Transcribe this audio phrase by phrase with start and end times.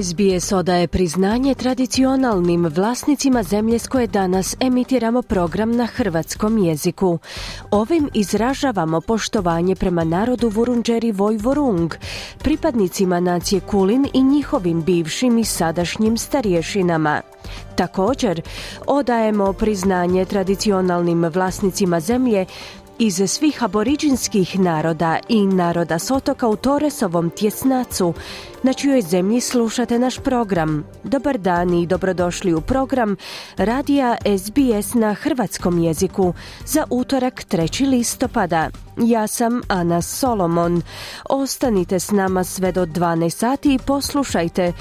[0.00, 7.18] SBS odaje priznanje tradicionalnim vlasnicima zemlje s koje danas emitiramo program na hrvatskom jeziku.
[7.70, 11.94] Ovim izražavamo poštovanje prema narodu Vurunđeri Vojvorung,
[12.38, 17.20] pripadnicima nacije Kulin i njihovim bivšim i sadašnjim starješinama.
[17.76, 18.42] Također,
[18.86, 22.46] odajemo priznanje tradicionalnim vlasnicima zemlje
[23.02, 28.14] iz svih aboriđinskih naroda i naroda s otoka u Toresovom tjesnacu,
[28.62, 30.84] na čijoj zemlji slušate naš program.
[31.04, 33.16] Dobar dan i dobrodošli u program
[33.56, 36.34] Radija SBS na hrvatskom jeziku
[36.66, 37.88] za utorak 3.
[37.88, 38.70] listopada.
[38.96, 40.82] Ja sam Ana Solomon.
[41.30, 44.72] Ostanite s nama sve do 12 sati i poslušajte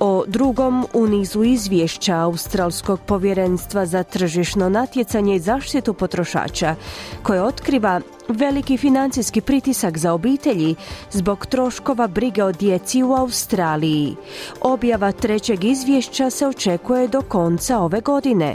[0.00, 6.74] o drugom u nizu izvješća Australskog povjerenstva za tržišno natjecanje i zaštitu potrošača,
[7.22, 10.74] koje otkriva veliki financijski pritisak za obitelji
[11.10, 14.16] zbog troškova brige o djeci u Australiji.
[14.60, 18.54] Objava trećeg izvješća se očekuje do konca ove godine.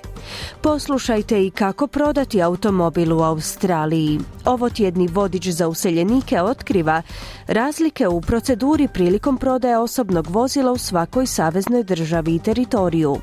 [0.62, 4.20] Poslušajte i kako prodati automobil u Australiji.
[4.46, 7.02] Ovo tjedni vodič za useljenike otkriva
[7.48, 13.18] razlike u proceduri prilikom prodaje osobnog vozila u svakoj saveznoj državi i teritoriju.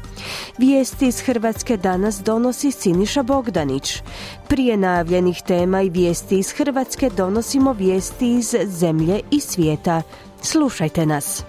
[0.58, 4.02] Vijesti iz Hrvatske danas donosi Siniša Bogdanić.
[4.48, 10.02] Prije najavljenih tema i vijesti iz Hrvatske donosimo vijesti iz zemlje i svijeta.
[10.42, 11.44] Slušajte nas.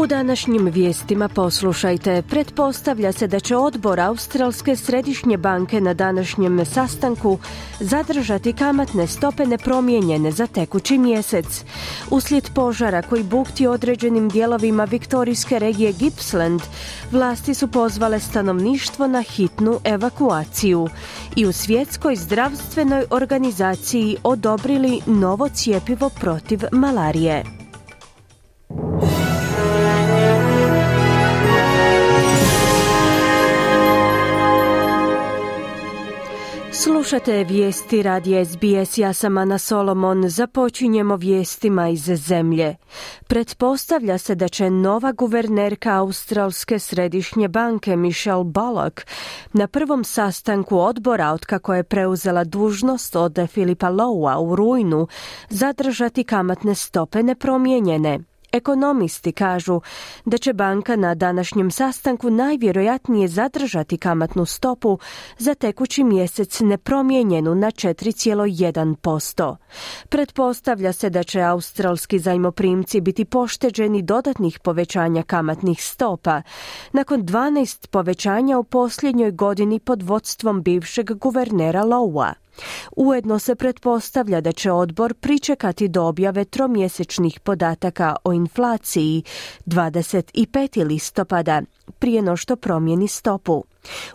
[0.00, 2.22] U današnjim vijestima poslušajte.
[2.22, 7.38] Pretpostavlja se da će odbor Australske središnje banke na današnjem sastanku
[7.80, 11.64] zadržati kamatne stope nepromijenjene za tekući mjesec.
[12.10, 16.60] Uslijed požara koji bukti određenim dijelovima viktorijske regije Gippsland,
[17.10, 20.88] vlasti su pozvale stanovništvo na hitnu evakuaciju
[21.36, 27.44] i u svjetskoj zdravstvenoj organizaciji odobrili novo cijepivo protiv malarije.
[37.10, 42.76] Slušate vijesti radi SBS, ja sam Ana Solomon, započinjemo vijestima iz zemlje.
[43.26, 49.00] Pretpostavlja se da će nova guvernerka Australske središnje banke Michelle Bullock
[49.52, 55.08] na prvom sastanku odbora otkako je preuzela dužnost od Filipa Lowa u rujnu
[55.48, 58.29] zadržati kamatne stope nepromijenjene.
[58.52, 59.80] Ekonomisti kažu
[60.24, 64.98] da će banka na današnjem sastanku najvjerojatnije zadržati kamatnu stopu
[65.38, 69.56] za tekući mjesec nepromijenjenu na 4,1%.
[70.08, 76.42] Pretpostavlja se da će australski zajmoprimci biti pošteđeni dodatnih povećanja kamatnih stopa
[76.92, 82.32] nakon 12 povećanja u posljednjoj godini pod vodstvom bivšeg guvernera Lowa.
[82.96, 89.22] Ujedno se pretpostavlja da će odbor pričekati do objave tromjesečnih podataka o inflaciji
[89.66, 90.86] 25.
[90.86, 91.62] listopada
[91.98, 93.64] prije no što promijeni stopu.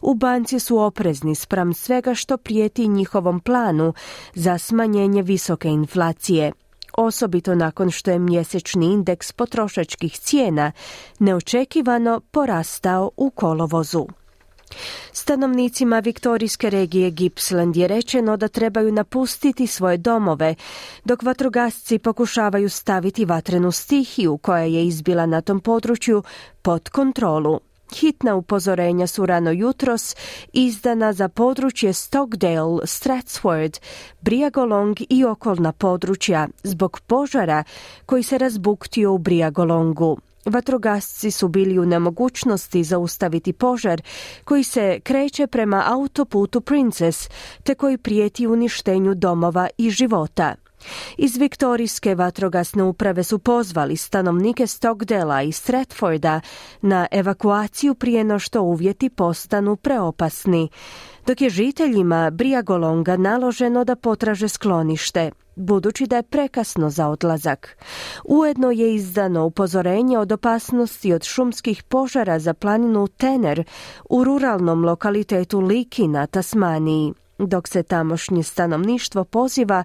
[0.02, 3.94] U banci su oprezni spram svega što prijeti njihovom planu
[4.34, 6.52] za smanjenje visoke inflacije
[6.98, 10.72] osobito nakon što je mjesečni indeks potrošačkih cijena
[11.20, 14.08] neočekivano porastao u kolovozu.
[15.12, 20.56] Stanovnicima Viktorijske regije Gippsland je rečeno da trebaju napustiti svoje domove,
[21.06, 26.24] dok vatrogasci pokušavaju staviti vatrenu stihiju koja je izbila na tom području
[26.62, 27.60] pod kontrolu.
[27.94, 30.16] Hitna upozorenja su rano jutros
[30.54, 33.78] izdana za područje Stockdale, Stratsford,
[34.22, 37.64] Briagolong i okolna područja zbog požara
[38.06, 40.18] koji se razbuktio u Briagolongu.
[40.46, 44.02] Vatrogasci su bili u nemogućnosti zaustaviti požar
[44.44, 47.30] koji se kreće prema autoputu Princess
[47.64, 50.56] te koji prijeti uništenju domova i života.
[51.18, 56.42] Iz Viktorijske vatrogasne uprave su pozvali stanovnike Stockdela i Stratforda
[56.82, 60.70] na evakuaciju prije no što uvjeti postanu preopasni,
[61.28, 65.32] dok je žiteljima Briagolonga naloženo da potraže sklonište.
[65.56, 67.78] Budući da je prekasno za odlazak.
[68.26, 73.64] Ujedno je izdano upozorenje od opasnosti od šumskih požara za planinu Tener
[74.10, 79.84] u ruralnom lokalitetu Liki na Tasmaniji dok se tamošnje stanovništvo poziva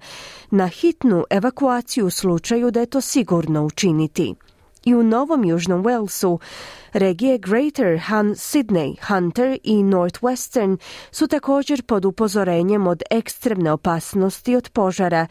[0.51, 4.35] na hitnu evakuaciju u slučaju da je to sigurno učiniti.
[4.85, 6.39] I u Novom Južnom Walesu
[6.93, 10.77] regije Greater Han Sydney, Hunter i Northwestern
[11.11, 15.27] su također pod upozorenjem od ekstremne opasnosti od požara,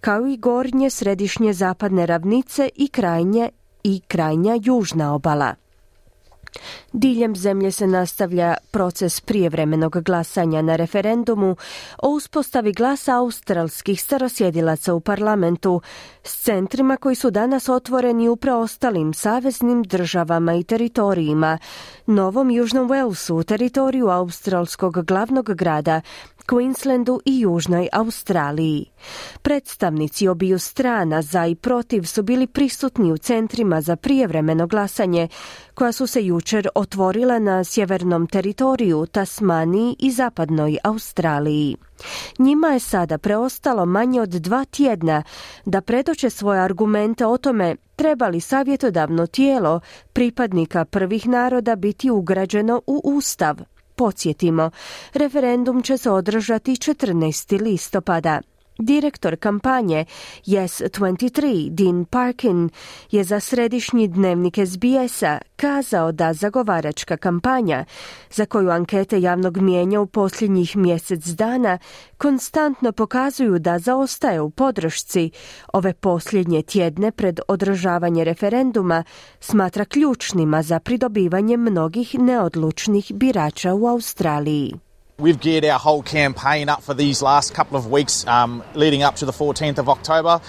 [0.00, 3.50] kao i gornje središnje zapadne ravnice i krajnje
[3.84, 5.63] i krajnja južna obala.
[6.92, 11.56] Diljem zemlje se nastavlja proces prijevremenog glasanja na referendumu
[12.02, 15.80] o uspostavi glasa australskih starosjedilaca u parlamentu
[16.22, 21.58] s centrima koji su danas otvoreni u preostalim saveznim državama i teritorijima,
[22.06, 26.00] Novom Južnom Walesu, teritoriju australskog glavnog grada,
[26.46, 28.86] Queenslandu i Južnoj Australiji.
[29.42, 35.28] Predstavnici obiju strana za i protiv su bili prisutni u centrima za prijevremeno glasanje
[35.74, 41.76] koja su se jučer otvorila na sjevernom teritoriju Tasmaniji i zapadnoj Australiji.
[42.38, 45.22] Njima je sada preostalo manje od dva tjedna
[45.64, 49.80] da predoče svoje argumente o tome treba li savjetodavno tijelo
[50.12, 53.56] pripadnika prvih naroda biti ugrađeno u Ustav.
[53.94, 54.70] Podsjetimo,
[55.12, 57.62] referendum će se održati 14.
[57.62, 58.40] listopada.
[58.78, 60.04] Direktor kampanje
[60.46, 62.70] Yes 23, Dean Parkin,
[63.10, 67.84] je za središnji dnevnik SBS-a kazao da zagovaračka kampanja,
[68.30, 71.78] za koju ankete javnog mijenja u posljednjih mjesec dana,
[72.18, 75.30] konstantno pokazuju da zaostaje u podršci.
[75.72, 79.04] Ove posljednje tjedne pred održavanje referenduma
[79.40, 84.83] smatra ključnima za pridobivanje mnogih neodlučnih birača u Australiji.
[85.16, 89.14] We've geared our whole campaign up for these last couple of weeks um, leading up
[89.16, 90.40] to the 14th of October.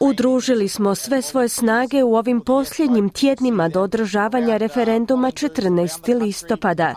[0.00, 6.20] Udružili smo sve svoje snage u ovim posljednjim tjednima do održavanja referenduma 14.
[6.22, 6.94] listopada.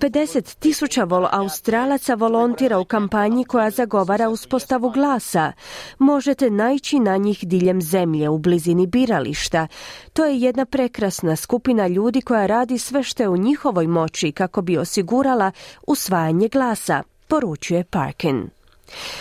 [0.00, 5.52] 50 tisuća vol Australaca volontira u kampanji koja zagovara uspostavu glasa.
[5.98, 9.66] Možete naići na njih diljem zemlje u blizini birališta.
[10.12, 14.62] To je jedna prekrasna skupina ljudi koja radi sve što je u njihovoj moći kako
[14.62, 15.52] bi osigurala
[15.86, 18.61] usvajanje glasa, poručuje Parkin.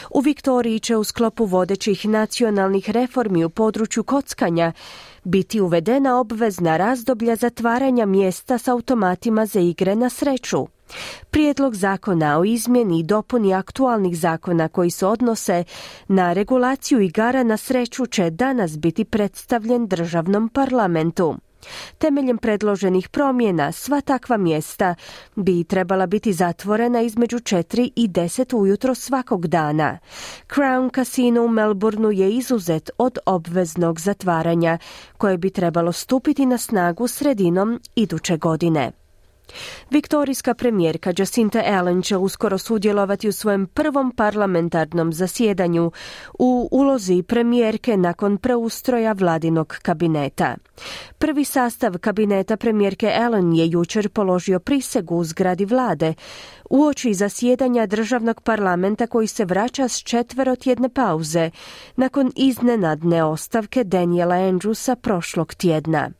[0.09, 4.73] U Viktoriji će u sklopu vodećih nacionalnih reformi u području kockanja
[5.23, 10.67] biti uvedena obvezna razdoblja zatvaranja mjesta s automatima za igre na sreću.
[11.29, 15.63] Prijedlog zakona o izmjeni i dopuni aktualnih zakona koji se odnose
[16.07, 21.35] na regulaciju igara na sreću će danas biti predstavljen državnom parlamentu.
[21.97, 24.95] Temeljem predloženih promjena sva takva mjesta
[25.35, 29.99] bi trebala biti zatvorena između 4 i 10 ujutro svakog dana.
[30.47, 34.77] Crown Casino u Melbourneu je izuzet od obveznog zatvaranja
[35.17, 39.00] koje bi trebalo stupiti na snagu sredinom iduće godine.
[39.89, 45.91] Viktorijska premijerka Jacinta Allen će uskoro sudjelovati u svojem prvom parlamentarnom zasjedanju
[46.39, 50.55] u ulozi premijerke nakon preustroja vladinog kabineta.
[51.17, 56.13] Prvi sastav kabineta premijerke Allen je jučer položio prisegu u zgradi vlade
[56.71, 61.51] uoči zasjedanja državnog parlamenta koji se vraća s četverotjedne pauze
[61.95, 66.11] nakon iznenadne ostavke Daniela Andrewsa prošlog tjedna.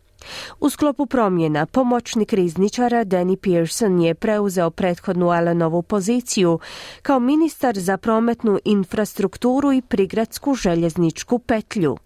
[0.59, 6.59] U sklopu promjena pomoćnik rizničara Danny Pearson je preuzeo prethodnu Allenovu poziciju
[7.01, 11.97] kao ministar za prometnu infrastrukturu i prigradsku željezničku petlju.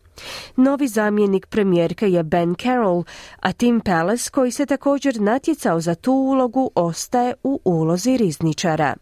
[0.55, 3.03] Novi zamjenik premijerke je Ben Carroll,
[3.39, 8.95] a Tim Palace, koji se također natjecao za tu ulogu, ostaje u ulozi rizničara.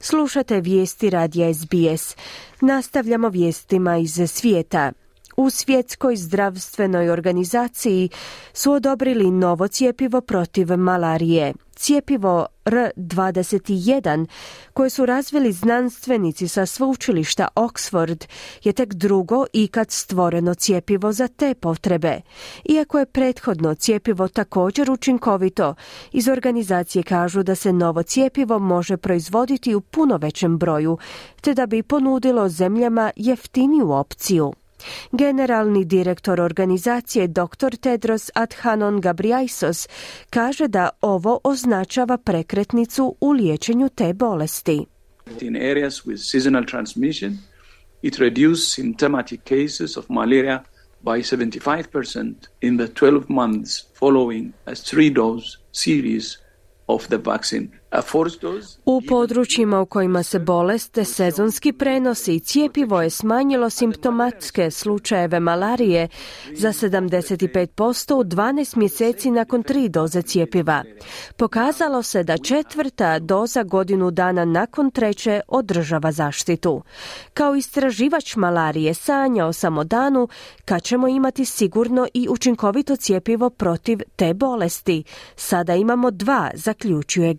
[0.00, 2.16] Slušate vijesti radija SBS.
[2.60, 4.92] Nastavljamo vijestima iz svijeta.
[5.36, 8.08] U svjetskoj zdravstvenoj organizaciji
[8.52, 11.52] su odobrili novo cijepivo protiv malarije.
[11.74, 14.26] Cijepivo R21
[14.72, 18.26] koje su razvili znanstvenici sa sveučilišta Oxford
[18.64, 22.20] je tek drugo ikad stvoreno cijepivo za te potrebe.
[22.64, 25.74] Iako je prethodno cijepivo također učinkovito,
[26.12, 30.98] iz organizacije kažu da se novo cijepivo može proizvoditi u puno većem broju,
[31.40, 34.52] te da bi ponudilo zemljama jeftiniju opciju.
[35.12, 37.76] Generalni direktor organizacije dr.
[37.80, 39.88] Tedros Adhanom Ghebreyesus
[40.30, 44.84] kaže da ovo označava prekretnicu u liječenju te bolesti.
[45.40, 47.38] In areas with seasonal transmission,
[48.02, 50.64] it reduced symptomatic cases of malaria
[51.02, 56.38] by 75% in the 12 months following a three-dose series
[56.86, 57.68] of the vaccine
[58.84, 66.08] U područjima u kojima se bolest sezonski prenosi, cijepivo je smanjilo simptomatske slučajeve malarije
[66.52, 70.84] za 75% u 12 mjeseci nakon tri doze cijepiva.
[71.36, 76.82] Pokazalo se da četvrta doza godinu dana nakon treće održava zaštitu.
[77.34, 80.28] Kao istraživač malarije sanjao sam o danu
[80.64, 85.04] kad ćemo imati sigurno i učinkovito cijepivo protiv te bolesti.
[85.36, 87.34] Sada imamo dva, zaključuje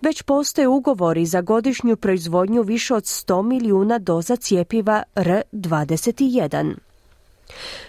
[0.00, 6.74] Već postoje ugovori za godišnju proizvodnju više od 100 milijuna doza cijepiva R21.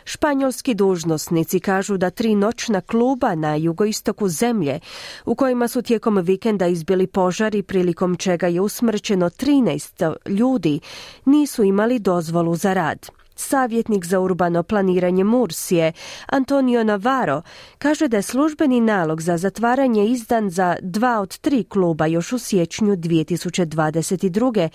[0.04, 4.80] Španjolski dužnosnici kažu da tri noćna kluba na jugoistoku zemlje,
[5.26, 10.80] u kojima su tijekom vikenda izbili požari prilikom čega je usmrćeno 13 ljudi,
[11.26, 13.17] nisu imali dozvolu za rad.
[13.40, 15.92] Savjetnik za urbano planiranje Mursije,
[16.26, 17.42] Antonio Navarro,
[17.78, 22.38] kaže da je službeni nalog za zatvaranje izdan za dva od tri kluba još u
[22.40, 24.70] siječnju 2022.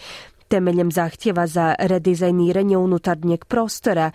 [0.49, 4.11] temeljem zahtjeva za redizajniranje unutarnjeg prostora,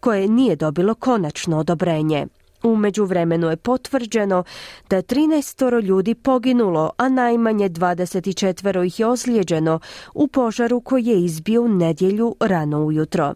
[0.00, 2.26] koje nije dobilo konačno odobrenje.
[2.62, 4.44] U međuvremenu je potvrđeno
[4.90, 9.80] da je 13 ljudi poginulo, a najmanje 24 ih je ozlijeđeno
[10.14, 13.34] u požaru koji je izbio nedjelju rano ujutro.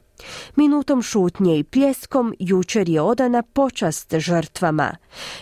[0.57, 4.97] Minutom šutnje i pljeskom jučer je odana počast žrtvama.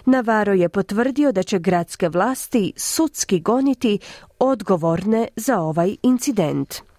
[0.06, 3.98] Navaro je potvrdio da će gradske vlasti sudski goniti
[4.38, 6.91] odgovorne za ovaj incident.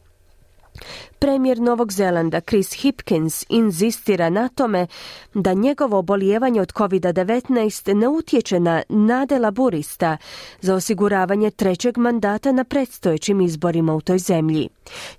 [1.20, 4.88] Premijer Novog Zelanda Chris Hipkins inzistira na tome
[5.34, 10.18] da njegovo obolijevanje od COVID-19 ne utječe na nade laburista
[10.62, 14.70] za osiguravanje trećeg mandata na predstojećim izborima u toj zemlji.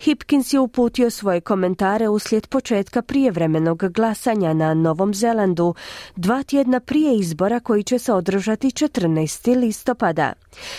[0.00, 5.74] Hipkins je uputio svoje komentare uslijed početka prijevremenog glasanja na Novom Zelandu
[6.16, 9.56] dva tjedna prije izbora koji će se održati 14.
[9.56, 10.32] listopada.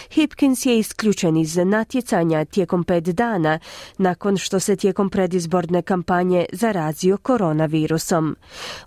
[0.09, 3.59] Hipkins je isključen iz natjecanja tijekom pet dana
[3.97, 8.35] nakon što se tijekom predizborne kampanje zarazio koronavirusom.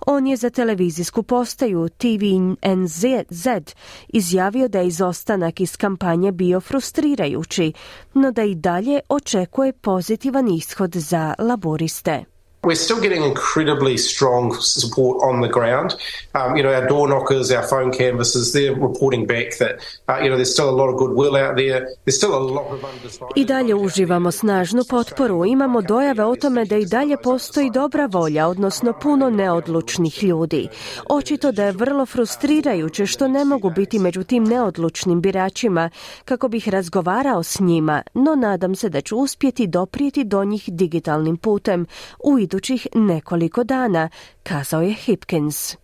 [0.07, 3.05] On je za televizijsku postaju TVNZ
[4.09, 7.73] izjavio da je izostanak iz kampanje bio frustrirajući,
[8.15, 12.38] no da i dalje očekuje pozitivan ishod za laboriste.
[12.65, 15.95] We're still getting incredibly strong support on the ground.
[16.35, 20.29] Um, you know, our door knockers, our phone canvassers, they're reporting back that, uh, you
[20.29, 21.89] know, there's still a lot of goodwill out there.
[22.05, 22.85] There's still a lot of.
[23.37, 25.45] I dalje uživamo snažnu potporu.
[25.45, 30.69] Imamo dojave o tome da i dalje postoji dobra volja, odnosno puno neodlučnih ljudi.
[31.09, 35.91] Očito da je vrlo frustrirajuće što ne mogu biti među tim neodlučnim biračima
[36.25, 41.37] kako bih razgovarao s njima, no nadam se da ću uspjeti doprijeti do njih digitalnim
[41.37, 41.87] putem
[42.25, 44.09] u idućih nekoliko dana,
[44.43, 45.77] kazao je Hipkins.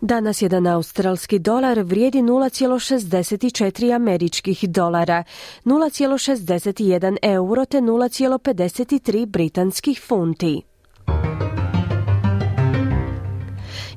[0.00, 5.24] Danas jedan australski dolar vrijedi 0,64 američkih dolara,
[5.64, 10.67] 0,61 euro te 0,53 britanskih funti.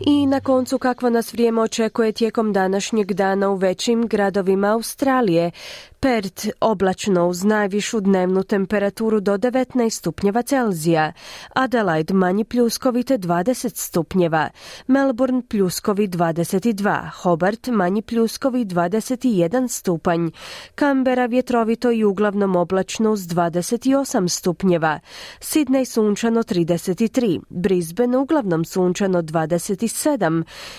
[0.06, 5.52] I na koncu kakvo nas vrijeme očekuje tijekom današnjeg dana u većim gradovima Australije.
[6.00, 11.14] Pert oblačno uz najvišu dnevnu temperaturu do 19 stupnjeva Celzija,
[11.54, 14.50] Adelaide manji pljuskovite 20 stupnjeva,
[14.88, 20.30] Melbourne pljuskovi 22, Hobart manji pljuskovi 21 stupanj,
[20.80, 25.00] Canberra vjetrovito i uglavnom oblačno uz 28 stupnjeva,
[25.40, 29.91] Sydney sunčano 33, Brisbane uglavnom sunčano 27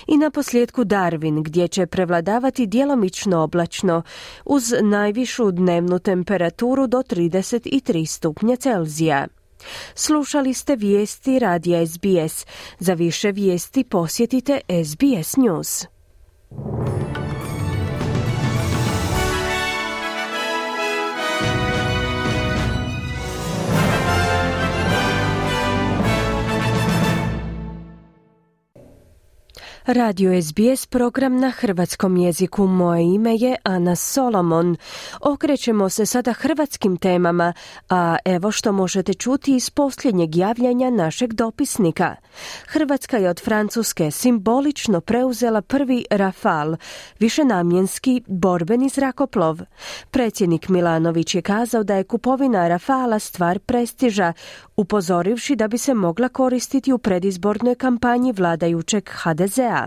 [0.06, 4.02] i na posljedku Darwin gdje će prevladavati djelomično oblačno
[4.44, 9.26] uz naj najvišu dnevnu temperaturu do 33 stupnja Celzija.
[9.94, 12.46] Slušali ste vijesti radija SBS.
[12.78, 15.86] Za više vijesti posjetite SBS News.
[29.86, 32.66] Radio SBS program na hrvatskom jeziku.
[32.66, 34.76] Moje ime je Ana Solomon.
[35.20, 37.52] Okrećemo se sada hrvatskim temama,
[37.90, 42.14] a evo što možete čuti iz posljednjeg javljanja našeg dopisnika.
[42.66, 46.76] Hrvatska je od Francuske simbolično preuzela prvi Rafal,
[47.18, 49.60] višenamjenski borbeni zrakoplov.
[50.10, 54.32] Predsjednik Milanović je kazao da je kupovina Rafala stvar prestiža,
[54.76, 59.81] upozorivši da bi se mogla koristiti u predizbornoj kampanji vladajućeg HDZ-a.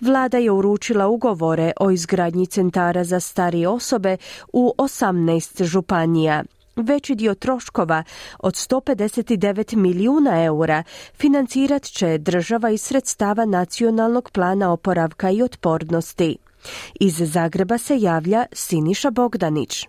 [0.00, 4.16] Vlada je uručila ugovore o izgradnji centara za starije osobe
[4.52, 6.44] u 18 županija.
[6.76, 8.04] Veći dio troškova
[8.38, 10.82] od 159 milijuna eura
[11.14, 16.36] financirat će država iz sredstava nacionalnog plana oporavka i otpornosti.
[17.00, 19.88] Iz Zagreba se javlja Siniša Bogdanić.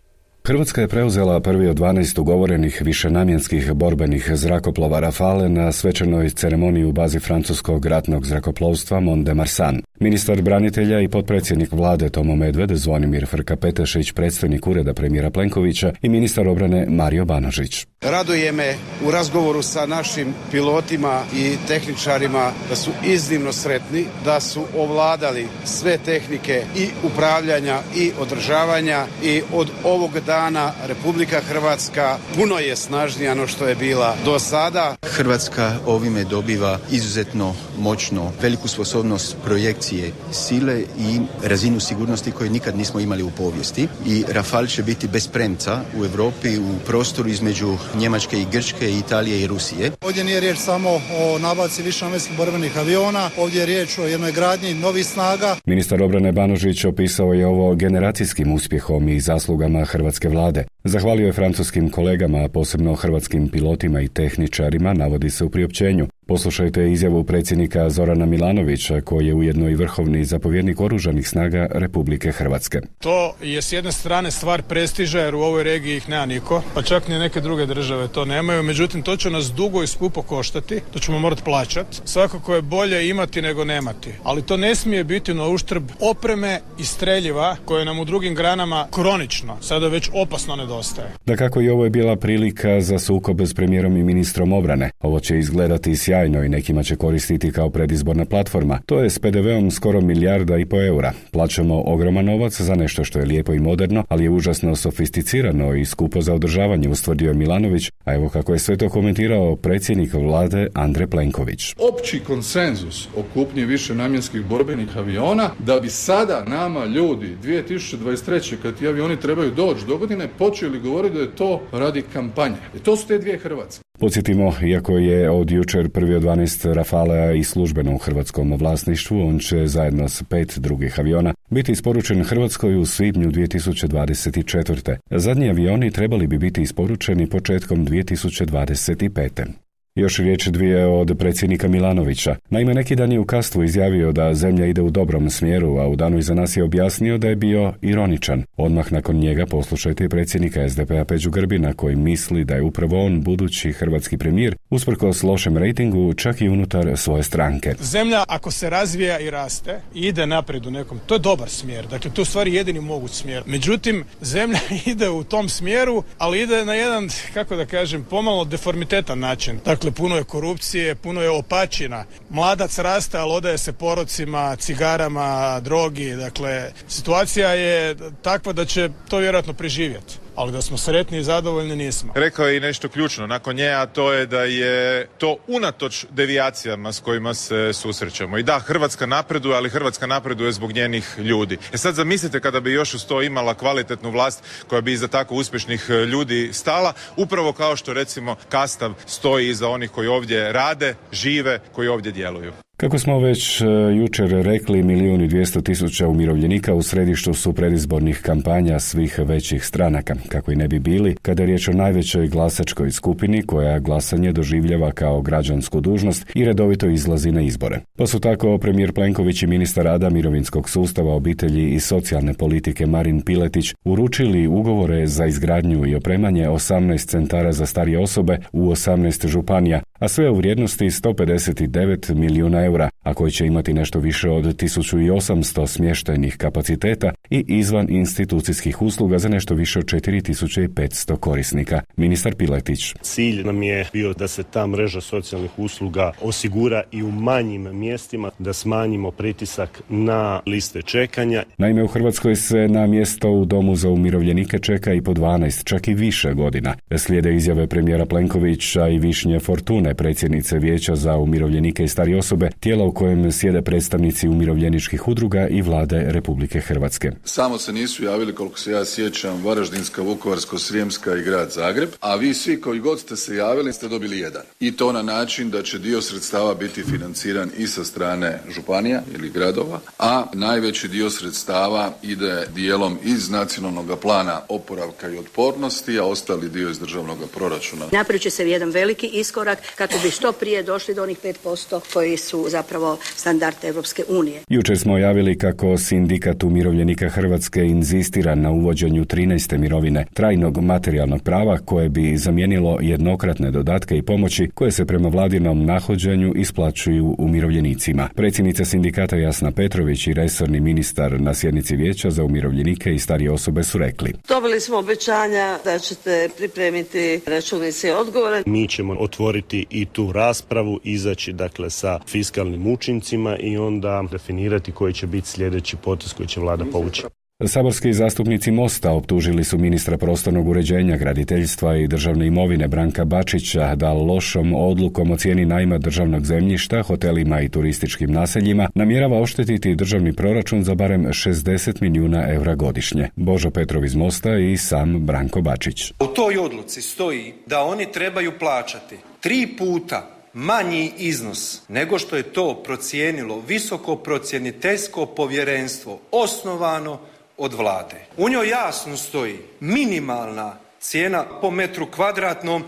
[0.49, 6.91] Hrvatska je preuzela prvi od 12 ugovorenih višenamjenskih borbenih zrakoplova Rafale na svečanoj ceremoniji u
[6.91, 9.81] bazi francuskog ratnog zrakoplovstva Mont de Marsan.
[10.01, 16.09] Ministar branitelja i potpredsjednik vlade Tomo Medved, Zvonimir Frka Petešić, predstojnik ureda premijera Plenkovića i
[16.09, 17.85] ministar obrane Mario Banožić.
[18.01, 18.75] Raduje me
[19.07, 25.97] u razgovoru sa našim pilotima i tehničarima da su iznimno sretni, da su ovladali sve
[25.97, 33.47] tehnike i upravljanja i održavanja i od ovog dana Republika Hrvatska puno je snažnija no
[33.47, 34.95] što je bila do sada.
[35.05, 39.88] Hrvatska ovime dobiva izuzetno moćno, veliku sposobnost projekcije
[40.31, 45.27] sile i razinu sigurnosti koju nikad nismo imali u povijesti i Rafal će biti bez
[45.27, 49.91] premca u Europi u prostoru između Njemačke i Grčke, Italije i Rusije.
[50.01, 54.73] Ovdje nije riječ samo o nabavci višenamjenskih borbenih aviona, ovdje je riječ o jednoj gradnji
[54.73, 55.55] novih snaga.
[55.65, 60.65] Ministar obrane Banožić opisao je ovo generacijskim uspjehom i zaslugama hrvatske vlade.
[60.83, 66.07] Zahvalio je francuskim kolegama, a posebno hrvatskim pilotima i tehničarima, navodi se u priopćenju.
[66.29, 72.81] Poslušajte izjavu predsjednika Zorana Milanovića, koji je ujedno i vrhovni zapovjednik oružanih snaga Republike Hrvatske.
[72.99, 76.81] To je s jedne strane stvar prestiža, jer u ovoj regiji ih nema niko, pa
[76.81, 78.63] čak ni neke druge države to nemaju.
[78.63, 81.97] Međutim, to će nas dugo i skupo koštati, to ćemo morati plaćati.
[82.05, 84.09] Svakako je bolje imati nego nemati.
[84.23, 88.87] Ali to ne smije biti na uštrb opreme i streljiva koje nam u drugim granama
[88.91, 91.07] kronično, sada već opasno nedostaje.
[91.25, 94.91] Da kako i ovo je bila prilika za sukob s premijerom i ministrom obrane.
[94.99, 98.79] Ovo će izgledati sjajno sjajno i nekima će koristiti kao predizborna platforma.
[98.85, 101.13] To je s PDV-om skoro milijarda i po eura.
[101.31, 105.85] Plaćamo ogroman novac za nešto što je lijepo i moderno, ali je užasno sofisticirano i
[105.85, 111.07] skupo za održavanje, ustvrdio Milanović, a evo kako je sve to komentirao predsjednik vlade Andre
[111.07, 111.75] Plenković.
[111.93, 118.55] Opći konsenzus o kupnji više namjenskih borbenih aviona da bi sada nama ljudi 2023.
[118.61, 122.57] kad ti avioni trebaju doći do godine počeli govoriti da je to radi kampanje.
[122.75, 123.88] I to su te dvije Hrvatske.
[123.99, 129.39] Podsjetimo, iako je od jučer prvi od 12 Rafala i službeno u hrvatskom vlasništvu, on
[129.39, 134.97] će zajedno s pet drugih aviona biti isporučen Hrvatskoj u svibnju 2024.
[135.11, 139.68] Zadnji avioni trebali bi biti isporučeni početkom 2025.
[139.95, 142.35] Još riječ dvije od predsjednika Milanovića.
[142.49, 145.95] Naime, neki dan je u Kastvu izjavio da zemlja ide u dobrom smjeru, a u
[145.95, 148.43] danu iza nas je objasnio da je bio ironičan.
[148.57, 153.21] Odmah nakon njega poslušajte i predsjednika SDP-a Peđu Grbina koji misli da je upravo on
[153.21, 157.75] budući hrvatski premijer usprkos lošem rejtingu čak i unutar svoje stranke.
[157.79, 161.87] Zemlja ako se razvija i raste ide naprijed u nekom, to je dobar smjer.
[161.87, 163.43] Dakle, to je stvari jedini moguć smjer.
[163.45, 164.59] Međutim, zemlja
[164.91, 169.59] ide u tom smjeru, ali ide na jedan, kako da kažem, pomalo deformitetan način.
[169.65, 172.05] Dakle, Dakle, puno je korupcije, puno je opačina.
[172.29, 176.15] Mladac raste, ali odaje se porocima, cigarama, drogi.
[176.15, 181.75] Dakle, situacija je takva da će to vjerojatno preživjeti ali da smo sretni i zadovoljni
[181.75, 182.13] nismo.
[182.15, 186.93] Rekao je i nešto ključno nakon nje, a to je da je to unatoč devijacijama
[186.93, 188.37] s kojima se susrećemo.
[188.37, 191.57] I da, Hrvatska napreduje, ali Hrvatska napreduje zbog njenih ljudi.
[191.73, 195.35] E sad zamislite kada bi još uz to imala kvalitetnu vlast koja bi iza tako
[195.35, 200.95] uspješnih e, ljudi stala, upravo kao što recimo Kastav stoji iza onih koji ovdje rade,
[201.11, 202.53] žive, koji ovdje djeluju.
[202.79, 203.65] Kako smo već e,
[203.97, 210.51] jučer rekli, milijuni dvijesto tisuća umirovljenika u središtu su predizbornih kampanja svih većih stranaka, kako
[210.51, 215.21] i ne bi bili, kada je riječ o najvećoj glasačkoj skupini koja glasanje doživljava kao
[215.21, 217.79] građansku dužnost i redovito izlazi na izbore.
[217.97, 223.21] Pa su tako premijer Plenković i ministar rada mirovinskog sustava obitelji i socijalne politike Marin
[223.21, 229.81] Piletić uručili ugovore za izgradnju i opremanje 18 centara za starije osobe u 18 županija,
[229.99, 235.67] a sve u vrijednosti 159 milijuna eura, a koji će imati nešto više od 1800
[235.67, 241.81] smještajnih kapaciteta i izvan institucijskih usluga za nešto više od 4500 korisnika.
[241.97, 242.95] Ministar Piletić.
[243.01, 248.31] Cilj nam je bio da se ta mreža socijalnih usluga osigura i u manjim mjestima,
[248.39, 251.43] da smanjimo pritisak na liste čekanja.
[251.57, 255.87] Naime, u Hrvatskoj se na mjesto u domu za umirovljenike čeka i po 12, čak
[255.87, 256.75] i više godina.
[256.97, 262.49] Slijede izjave premijera Plenkovića i Višnje Fortune strane predsjednice Vijeća za umirovljenike i stari osobe,
[262.59, 267.11] tijela u kojem sjede predstavnici umirovljeničkih udruga i vlade Republike Hrvatske.
[267.23, 272.33] Samo se nisu javili, koliko se ja sjećam, Varaždinska, Vukovarsko-Srijemska i grad Zagreb, a vi
[272.33, 274.41] svi koji god ste se javili ste dobili jedan.
[274.59, 279.29] I to na način da će dio sredstava biti financiran i sa strane županija ili
[279.29, 286.49] gradova, a najveći dio sredstava ide dijelom iz nacionalnog plana oporavka i otpornosti, a ostali
[286.49, 287.85] dio iz državnog proračuna.
[287.91, 292.17] Napravit će se jedan veliki iskorak kako bi što prije došli do onih 5% koji
[292.17, 294.41] su zapravo standard Europske unije.
[294.49, 299.57] Jučer smo javili kako sindikat umirovljenika Hrvatske inzistira na uvođenju 13.
[299.57, 305.65] mirovine trajnog materijalnog prava koje bi zamijenilo jednokratne dodatke i pomoći koje se prema vladinom
[305.65, 308.09] nahođenju isplaćuju umirovljenicima.
[308.15, 313.63] Predsjednica sindikata Jasna Petrović i resorni ministar na sjednici vijeća za umirovljenike i starije osobe
[313.63, 314.13] su rekli.
[314.27, 318.43] Dobili smo obećanja da ćete pripremiti računice i odgovore.
[318.45, 324.93] Mi ćemo otvoriti i tu raspravu, izaći dakle sa fiskalnim učincima i onda definirati koji
[324.93, 327.03] će biti sljedeći potez koji će vlada povući.
[327.47, 333.93] Saborski zastupnici Mosta optužili su ministra prostornog uređenja, graditeljstva i državne imovine Branka Bačića da
[333.93, 340.63] lošom odlukom o cijeni najma državnog zemljišta, hotelima i turističkim naseljima namjerava oštetiti državni proračun
[340.63, 343.09] za barem 60 milijuna eura godišnje.
[343.15, 345.91] Božo Petrov iz Mosta i sam Branko Bačić.
[345.91, 352.23] U toj odluci stoji da oni trebaju plaćati tri puta manji iznos nego što je
[352.23, 356.99] to procijenilo visoko procjeniteljsko povjerenstvo osnovano
[357.39, 358.05] od vlade.
[358.17, 362.63] U njoj jasno stoji minimalna cijena po metru kvadratnom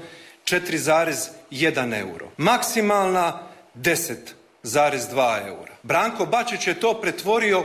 [0.45, 2.27] 4,1 euro.
[2.38, 3.39] Maksimalna
[3.75, 5.73] 10,2 eura.
[5.84, 7.63] Branko Bačić je to pretvorio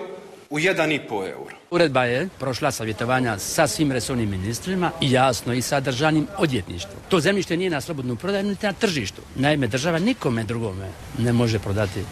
[0.51, 1.57] u 1,5 euro.
[1.71, 6.97] Uredba je prošla savjetovanja sa svim resornim ministrima i jasno i sa državnim odvjetništvom.
[7.09, 9.23] To zemljište nije na slobodnu prodaju niti na tržištu.
[9.35, 12.05] Naime, država nikome drugome ne može prodati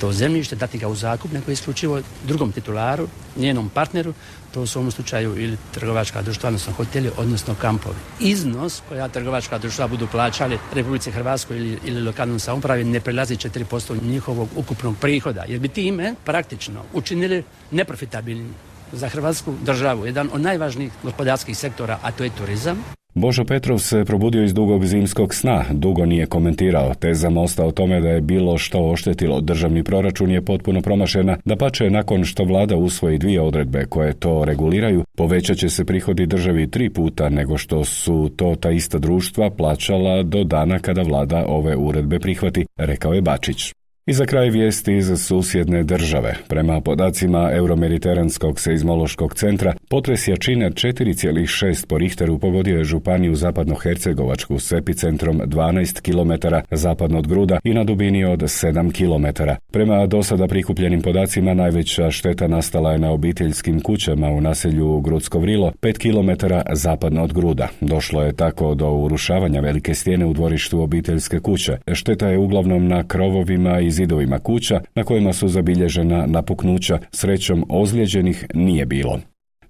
[0.00, 4.14] to zemljište, dati ga u zakup, nego isključivo drugom titularu, njenom partneru,
[4.54, 7.96] to u ovom slučaju ili trgovačka društva, odnosno hoteli, odnosno kampovi.
[8.20, 14.02] Iznos koja trgovačka društva budu plaćali Republici Hrvatskoj ili, ili lokalnom samoupravi ne prelazi 4%
[14.02, 18.54] njihovog ukupnog prihoda, jer bi time praktično učinili neprofitabilnim
[18.92, 22.97] za Hrvatsku državu, jedan od najvažnijih gospodarskih sektora, a to je turizam.
[23.18, 28.00] Božo Petrov se probudio iz dugog zimskog sna, dugo nije komentirao, teza Mosta o tome
[28.00, 32.76] da je bilo što oštetilo državni proračun je potpuno promašena, da pače nakon što vlada
[32.76, 37.84] usvoji dvije odredbe koje to reguliraju, povećat će se prihodi državi tri puta nego što
[37.84, 43.22] su to ta ista društva plaćala do dana kada vlada ove uredbe prihvati, rekao je
[43.22, 43.72] Bačić.
[44.08, 46.34] I za kraj vijesti iz susjedne države.
[46.48, 54.72] Prema podacima Euromediteranskog seizmološkog centra, potres jačine 4,6 po Richteru pogodio je županiju zapadno-hercegovačku s
[54.72, 59.42] epicentrom 12 km zapadno od Gruda i na dubini od 7 km.
[59.72, 65.72] Prema dosada prikupljenim podacima najveća šteta nastala je na obiteljskim kućama u naselju Grudsko Vrilo
[65.82, 67.68] 5 km zapadno od Gruda.
[67.80, 71.76] Došlo je tako do urušavanja velike stijene u dvorištu obiteljske kuće.
[71.92, 78.46] Šteta je uglavnom na krovovima i zidovima kuća na kojima su zabilježena napuknuća, srećom ozlijeđenih
[78.54, 79.20] nije bilo.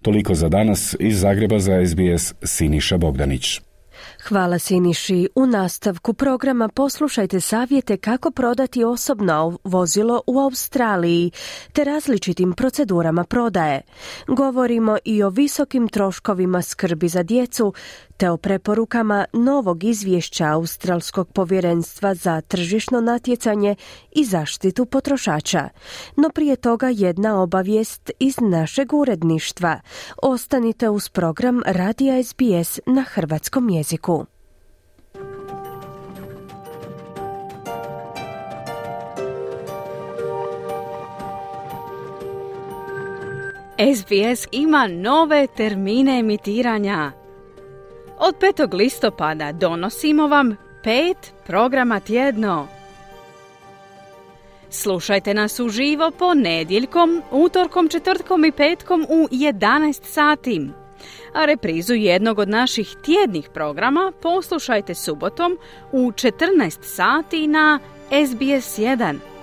[0.02, 3.60] Toliko za danas iz Zagreba za SBS Siniša Bogdanić.
[4.28, 5.28] Hvala Siniši.
[5.34, 11.30] U nastavku programa poslušajte savjete kako prodati osobno vozilo u Australiji
[11.72, 13.82] te različitim procedurama prodaje.
[14.26, 17.72] Govorimo i o visokim troškovima skrbi za djecu
[18.18, 23.76] te o preporukama novog izvješća Australskog povjerenstva za tržišno natjecanje
[24.12, 25.68] i zaštitu potrošača.
[26.16, 29.80] No prije toga jedna obavijest iz našeg uredništva.
[30.22, 34.17] Ostanite uz program Radija SBS na hrvatskom jeziku.
[43.78, 47.12] SBS ima nove termine emitiranja.
[48.18, 48.74] Od 5.
[48.74, 52.68] listopada donosimo vam pet programa tjedno.
[54.70, 60.68] Slušajte nas uživo ponedjeljkom, utorkom, četvrtkom i petkom u 11 sati.
[61.34, 65.58] A reprizu jednog od naših tjednih programa poslušajte subotom
[65.92, 67.78] u 14 sati na
[68.10, 69.37] SBS 1.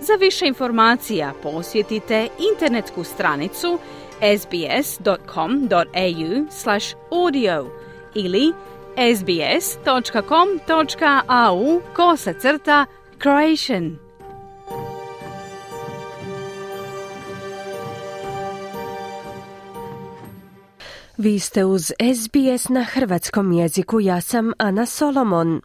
[0.00, 3.78] Za više informacija posjetite internetsku stranicu
[4.40, 5.26] sbs.com.au
[6.50, 7.66] slash audio
[8.14, 8.52] ili
[9.16, 9.80] sbs.com.au
[11.96, 12.86] kosa crta
[13.22, 13.98] Croatian.
[21.16, 25.60] Vi ste uz SBS na hrvatskom jeziku, ja sam Ana Solomon.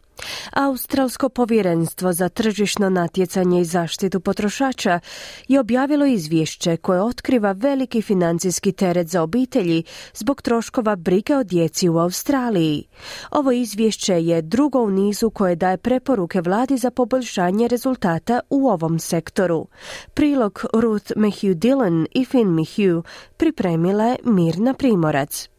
[0.51, 4.99] Australsko povjerenstvo za tržišno natjecanje i zaštitu potrošača
[5.47, 11.89] je objavilo izvješće koje otkriva veliki financijski teret za obitelji zbog troškova brige o djeci
[11.89, 12.83] u Australiji.
[13.31, 18.99] Ovo izvješće je drugo u nizu koje daje preporuke vladi za poboljšanje rezultata u ovom
[18.99, 19.67] sektoru.
[20.13, 23.01] Prilog Ruth Mayhew Dillon i Finn Mayhew
[23.37, 25.49] pripremila je Mirna Primorac.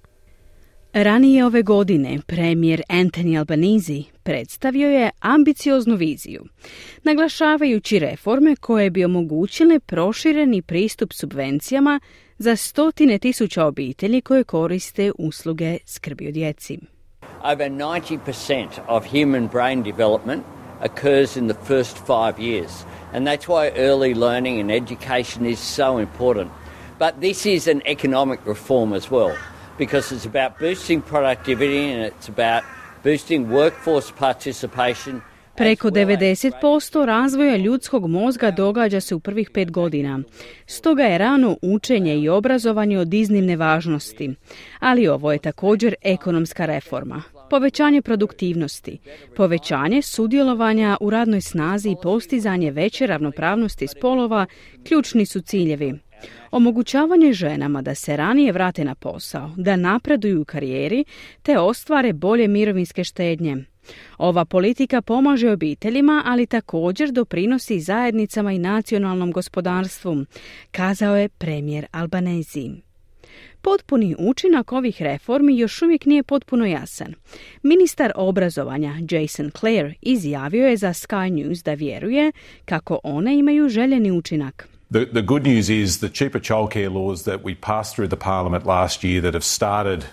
[0.98, 6.44] Ranije ove godine premijer Anthony Albanese predstavio je ambicioznu viziju,
[7.02, 12.00] naglašavajući reforme koje bi omogućile prošireni pristup subvencijama
[12.38, 16.78] za stotine tisuća obitelji koje koriste usluge skrbi o djeci.
[17.42, 20.42] Over 90% of human brain development
[20.80, 22.70] occurs in the first five years,
[23.12, 26.50] and that's why early learning and education is so important.
[26.98, 32.29] But this is an economic reform as well because it's about boosting productivity and it's
[32.29, 32.62] about
[33.05, 35.21] boosting workforce participation.
[35.57, 40.21] Preko 90% razvoja ljudskog mozga događa se u prvih pet godina.
[40.67, 44.35] Stoga je rano učenje i obrazovanje od iznimne važnosti.
[44.79, 47.23] Ali ovo je također ekonomska reforma.
[47.51, 48.99] Povećanje produktivnosti,
[49.37, 54.47] povećanje sudjelovanja u radnoj snazi i postizanje veće ravnopravnosti spolova
[54.85, 55.95] ključni su ciljevi.
[56.50, 61.05] Omogućavanje ženama da se ranije vrate na posao, da napreduju u karijeri
[61.42, 63.57] te ostvare bolje mirovinske štednje.
[64.18, 70.24] Ova politika pomaže obiteljima, ali također doprinosi zajednicama i nacionalnom gospodarstvu,
[70.70, 72.70] kazao je premijer Albanezi.
[73.62, 77.14] Potpuni učinak ovih reformi još uvijek nije potpuno jasan.
[77.62, 82.33] Ministar obrazovanja Jason Clare izjavio je za Sky News da vjeruje
[82.64, 84.76] kako one imaju željeni učinak.
[84.92, 88.66] The, the good news is the cheaper childcare laws that we passed through the parliament
[88.66, 90.05] last year that have started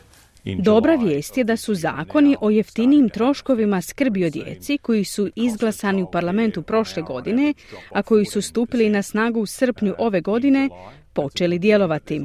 [0.46, 6.04] Dobra vijest je da su zakoni o jeftinijim troškovima skrbi o djeci koji su izglasani
[6.04, 7.54] u parlamentu prošle godine,
[7.92, 10.70] a koji su stupili na snagu u srpnju ove godine,
[11.14, 12.22] počeli djelovati.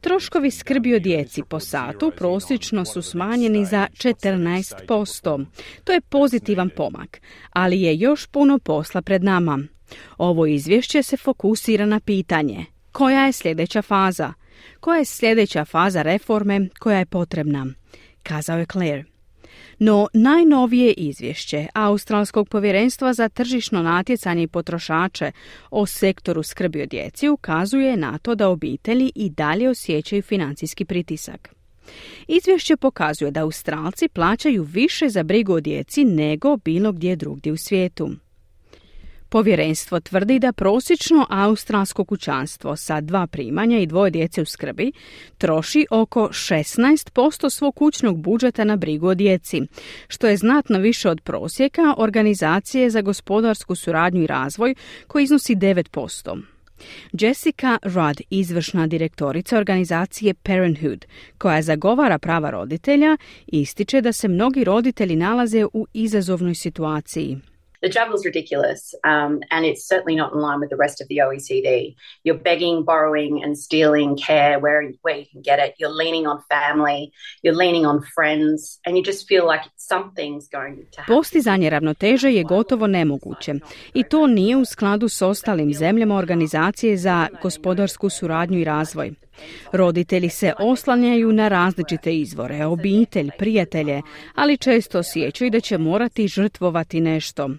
[0.00, 5.46] Troškovi skrbi o djeci po satu prosječno su smanjeni za 14%.
[5.84, 7.20] To je pozitivan pomak,
[7.50, 9.58] ali je još puno posla pred nama.
[10.18, 14.32] Ovo izvješće se fokusira na pitanje koja je sljedeća faza,
[14.80, 17.66] koja je sljedeća faza reforme koja je potrebna,
[18.22, 19.04] kazao je Claire.
[19.78, 25.32] No najnovije izvješće Australskog povjerenstva za tržišno natjecanje i potrošače
[25.70, 31.54] o sektoru skrbi o djeci ukazuje na to da obitelji i dalje osjećaju financijski pritisak.
[32.28, 37.56] Izvješće pokazuje da Australci plaćaju više za brigu o djeci nego bilo gdje drugdje u
[37.56, 38.10] svijetu.
[39.36, 44.92] Povjerenstvo tvrdi da prosječno australsko kućanstvo sa dva primanja i dvoje djece u skrbi
[45.38, 49.62] troši oko 16% svog kućnog budžeta na brigu o djeci,
[50.08, 54.74] što je znatno više od prosjeka Organizacije za gospodarsku suradnju i razvoj
[55.06, 56.42] koji iznosi 9%.
[57.12, 61.06] Jessica Rudd, izvršna direktorica organizacije Parenthood,
[61.38, 67.38] koja zagovara prava roditelja, ističe da se mnogi roditelji nalaze u izazovnoj situaciji.
[67.82, 71.08] The travel is ridiculous, um, and it's certainly not in line with the rest of
[71.08, 71.94] the OECD.
[72.24, 75.74] You're begging, borrowing, and stealing care where, where you can get it.
[75.78, 77.12] You're leaning on family,
[77.42, 81.14] you're leaning on friends, and you just feel like something's going to happen.
[81.16, 83.54] Postizanje ravnoteže je gotovo nemoguće
[83.94, 89.12] i to nije u skladu s ostalim zemljama organizacije za gospodarsku suradnju i razvoj.
[89.72, 94.02] Roditelji se oslanjaju na različite izvore, obitelj, prijatelje,
[94.34, 97.50] ali često osjećaju da će morati žrtvovati nešto.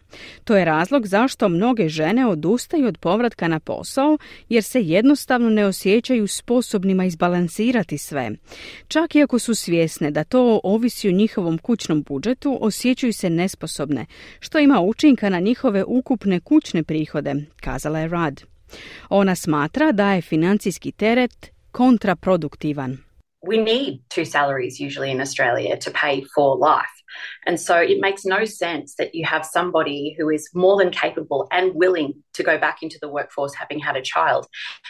[0.44, 4.18] To je razlog zašto mnoge žene odustaju od povratka na posao
[4.50, 8.32] jer se jednostavno ne osjećaju sposobnima izbalansirati sve.
[8.88, 14.06] Čak i ako su svjesne da to ovisi o njihovom kućnom budžetu, osjećaju se nesposobne,
[14.40, 18.42] što ima učinka na njihove ukupne kućne prihode, kazala je Rad.
[19.10, 22.92] Ona smatra da je financijski teret kontraproduktivan.
[23.48, 26.96] We need two salaries usually in Australia to pay for life.
[27.48, 31.42] And so it makes no sense that you have somebody who is more than capable
[31.52, 34.44] and willing to go back into the workforce having had a child,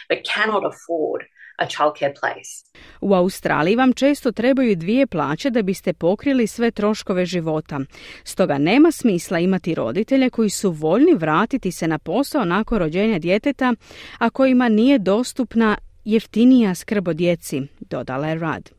[0.08, 1.20] but cannot afford
[1.58, 2.64] a childcare place.
[3.00, 7.80] U Australiji vam često trebaju dvije plaće da biste pokrili sve troškove života.
[8.24, 13.74] Stoga nema smisla imati roditelje koji su voljni vratiti se na posao nakon rođenja djeteta,
[14.18, 15.76] a kojima nije dostupna
[16.08, 18.70] jeftinija skrb o djeci, dodala je Rad.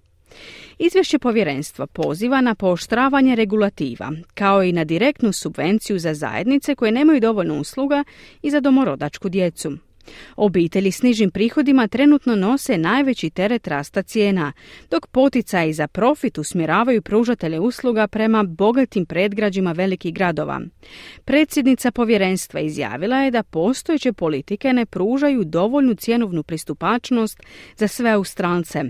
[0.80, 7.20] Izvješće povjerenstva poziva na pooštravanje regulativa, kao i na direktnu subvenciju za zajednice koje nemaju
[7.20, 8.04] dovoljno usluga
[8.42, 9.78] i za domorodačku djecu.
[10.36, 14.52] Obitelji s nižim prihodima trenutno nose najveći teret rasta cijena,
[14.92, 20.62] dok poticaji za profit usmjeravaju pružatelje usluga prema bogatim predgrađima velikih gradova.
[21.26, 27.40] Predsjednica povjerenstva izjavila je da postojeće politike ne pružaju dovoljnu cjenovnu pristupačnost
[27.78, 28.84] za sve Australce,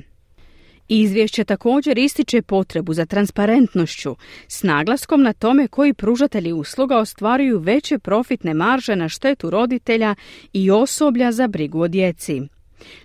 [0.89, 4.15] Izvješće također ističe potrebu za transparentnošću
[4.47, 10.15] s naglaskom na tome koji pružatelji usluga ostvaruju veće profitne marže na štetu roditelja
[10.53, 12.41] i osoblja za brigu o djeci.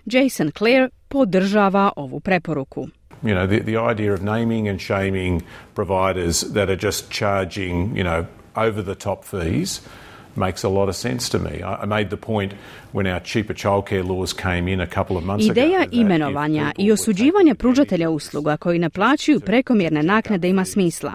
[0.05, 2.87] Jason Clare podržava ovu preporuku.
[3.23, 5.41] You know, the, the idea of naming and shaming
[5.73, 9.81] providers that are just charging, you know, over the top fees
[10.37, 11.63] makes a lot of sense to me.
[11.83, 12.53] I made the point
[12.93, 17.55] when our cheaper childcare laws came in a couple of months Ideja imenovanja i osuđivanja
[17.55, 21.13] pružatelja usluga koji naplaćuju prekomjerne naknade ima smisla.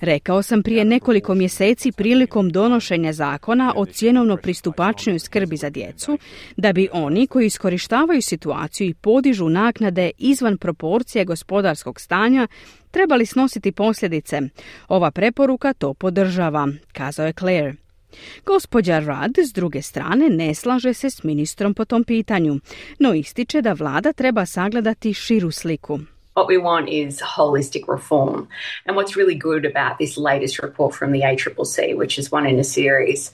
[0.00, 6.18] Rekao sam prije nekoliko mjeseci prilikom donošenja zakona o cjenovno pristupačnoj skrbi za djecu,
[6.56, 12.48] da bi oni koji iskorištavaju situaciju i podižu naknade izvan proporcije gospodarskog stanja
[12.90, 14.40] trebali snositi posljedice.
[14.88, 17.83] Ova preporuka to podržava, kazao je Claire.
[18.46, 22.60] Gospođa Rudd s druge strane ne slaže se s ministrom po tom pitanju,
[22.98, 25.98] no ističe da vlada treba sagledati širu sliku.
[26.34, 28.48] What we want is holistic reform.
[28.86, 32.58] And what's really good about this latest report from the ACCC, which is one in
[32.58, 33.30] a series,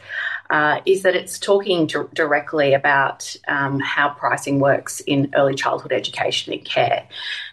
[0.51, 5.93] uh, is that it's talking to directly about um, how pricing works in early childhood
[5.93, 7.03] education and care.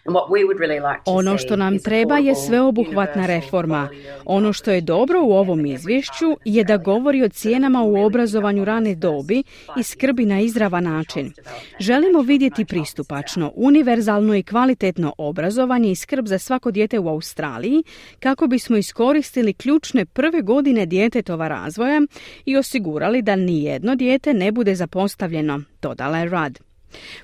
[0.04, 3.88] And what we would really like to ono što nam treba je sveobuhvatna reforma.
[4.24, 8.94] Ono što je dobro u ovom izvješću je da govori o cijenama u obrazovanju rane
[8.94, 9.42] dobi
[9.78, 11.32] i skrbi na izravan način.
[11.78, 17.82] Želimo vidjeti pristupačno, univerzalno i kvalitetno obrazovanje i skrb za svako dijete u Australiji
[18.20, 22.00] kako bismo iskoristili ključne prve godine djetetova razvoja
[22.44, 26.58] i osigurali osigurali da ni jedno dijete ne bude zapostavljeno, dodala je Rad.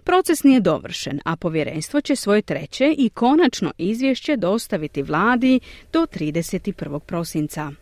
[0.04, 5.60] Proces nije dovršen, a povjerenstvo će svoje treće i konačno izvješće dostaviti vladi
[5.92, 6.98] do 31.
[6.98, 7.72] prosinca.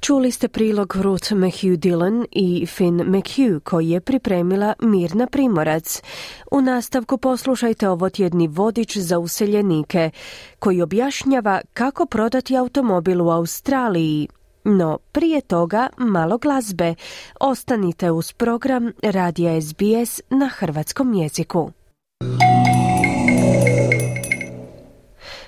[0.00, 6.02] Čuli ste prilog Ruth McHugh Dillon i Finn McHugh koji je pripremila Mirna Primorac.
[6.50, 10.10] U nastavku poslušajte ovo tjedni vodič za useljenike
[10.58, 14.28] koji objašnjava kako prodati automobil u Australiji–
[14.64, 16.94] no prije toga malo glazbe.
[17.40, 21.70] Ostanite uz program Radija SBS na hrvatskom jeziku.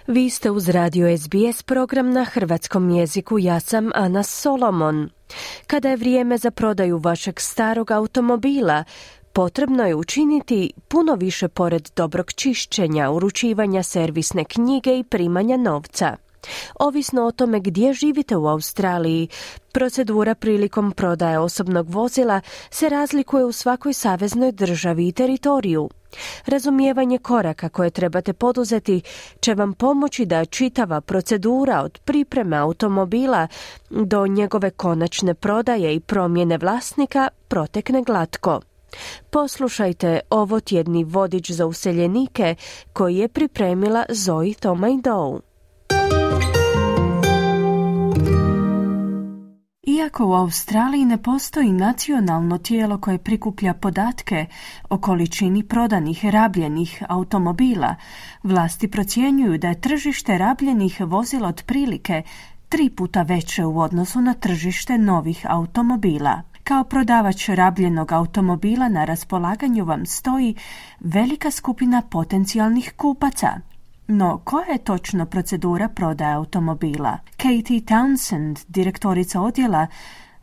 [0.06, 3.38] Vi ste uz Radio SBS program na hrvatskom jeziku.
[3.38, 5.10] Ja sam Ana Solomon.
[5.66, 8.84] Kada je vrijeme za prodaju vašeg starog automobila,
[9.32, 16.16] potrebno je učiniti puno više pored dobrog čišćenja, uručivanja servisne knjige i primanja novca.
[16.80, 19.28] Ovisno o tome gdje živite u Australiji,
[19.72, 25.88] procedura prilikom prodaje osobnog vozila se razlikuje u svakoj saveznoj državi i teritoriju.
[26.46, 29.02] Razumijevanje koraka koje trebate poduzeti
[29.40, 33.48] će vam pomoći da čitava procedura od pripreme automobila
[33.90, 38.60] do njegove konačne prodaje i promjene vlasnika protekne glatko.
[39.30, 42.54] Poslušajte ovo tjedni vodič za useljenike
[42.92, 44.54] koji je pripremila Zoe
[45.02, 45.51] Doe.
[49.86, 54.46] Iako u Australiji ne postoji nacionalno tijelo koje prikuplja podatke
[54.90, 57.94] o količini prodanih rabljenih automobila,
[58.42, 62.22] vlasti procjenjuju da je tržište rabljenih vozila otprilike
[62.68, 66.42] tri puta veće u odnosu na tržište novih automobila.
[66.64, 70.54] Kao prodavač rabljenog automobila na raspolaganju vam stoji
[71.00, 73.52] velika skupina potencijalnih kupaca–
[74.12, 77.18] no, koja je točno procedura prodaje automobila?
[77.36, 79.86] Katie Townsend, direktorica odjela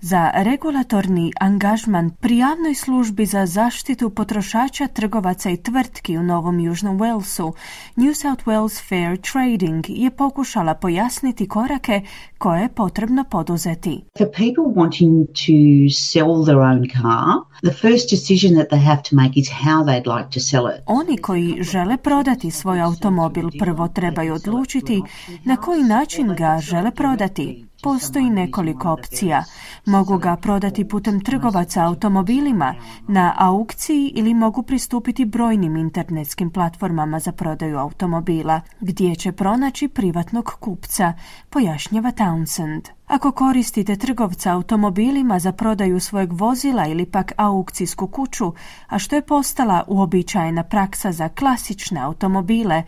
[0.01, 6.99] za regulatorni angažman pri javnoj službi za zaštitu potrošača, trgovaca i tvrtki u Novom Južnom
[6.99, 7.53] Walesu,
[7.95, 12.01] New South Wales Fair Trading je pokušala pojasniti korake
[12.37, 14.03] koje je potrebno poduzeti.
[14.17, 17.25] For people wanting to sell their own car,
[17.63, 20.83] the first decision that they have to make is how they'd like to sell it.
[20.85, 25.01] Oni koji žele prodati svoj automobil prvo trebaju odlučiti
[25.45, 27.68] na koji način ga žele prodati.
[27.83, 29.43] Postoji nekoliko opcija.
[29.85, 32.75] Mogu ga prodati putem trgovaca automobilima
[33.07, 40.45] na aukciji ili mogu pristupiti brojnim internetskim platformama za prodaju automobila, gdje će pronaći privatnog
[40.59, 41.13] kupca,
[41.49, 42.81] pojašnjava Townsend.
[43.07, 48.53] Ako koristite trgovca automobilima za prodaju svojeg vozila ili pak aukcijsku kuću,
[48.87, 52.83] a što je postala uobičajena praksa za klasične automobile,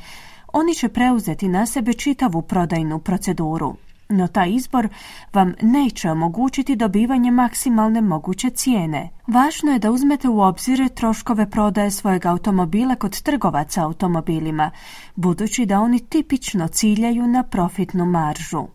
[0.54, 3.76] oni će preuzeti na sebe čitavu prodajnu proceduru.
[4.12, 4.88] No taj izbor
[5.34, 9.10] vam neće omogućiti dobivanje maksimalne moguće cijene.
[9.28, 14.72] Važno je da uzmete u obzir troškove prodaje svojeg automobila kod trgovaca automobilima,
[15.16, 18.68] budući da oni tipično ciljaju na profitnu maržu.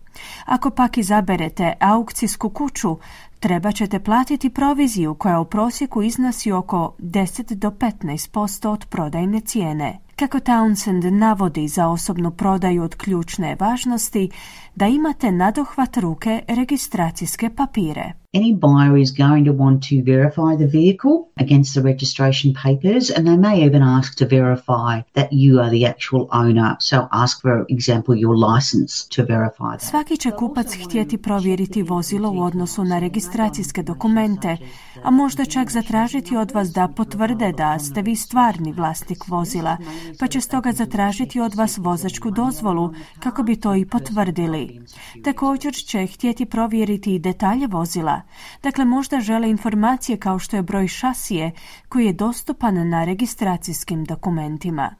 [0.45, 2.97] Ako pak izaberete aukcijsku kuću,
[3.41, 10.06] treba ćete platiti proviziju koja u prosjeku iznosi oko 10 do 15% od prodajne cijene.
[10.19, 14.31] Kako Townsend navodi za osobnu prodaju od ključne važnosti,
[14.75, 18.13] da imate nadohvat ruke registracijske papire.
[18.35, 23.27] Any buyer is going to want to verify the vehicle against the registration papers and
[23.27, 26.77] they may even ask to verify that you are the actual owner.
[26.81, 29.83] So ask for example your license to verify that.
[29.83, 34.57] Svaki će kupac htjeti provjeriti vozilo u odnosu na registracijske dokumente,
[35.03, 39.77] a možda čak zatražiti od vas da potvrde da ste vi stvarni vlasnik vozila,
[40.21, 44.81] pa će stoga zatražiti od vas vozačku dozvolu kako bi to i potvrdili.
[45.25, 48.16] Također će htjeti provjeriti i detalje vozila,
[48.63, 51.51] dakle možda žele informacije kao što je broj šasije
[51.89, 54.95] koji je dostupan na registracijskim dokumentima.